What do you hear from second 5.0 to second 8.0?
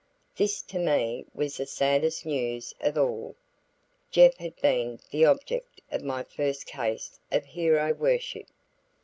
the object of my first case of hero